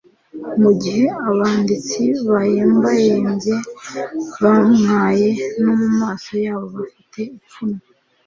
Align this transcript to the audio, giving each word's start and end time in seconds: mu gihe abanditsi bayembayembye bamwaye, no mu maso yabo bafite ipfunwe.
mu 0.61 0.71
gihe 0.81 1.05
abanditsi 1.29 2.01
bayembayembye 2.29 3.55
bamwaye, 4.43 5.29
no 5.61 5.73
mu 5.79 5.89
maso 5.99 6.31
yabo 6.45 6.65
bafite 6.77 7.19
ipfunwe. 7.39 7.81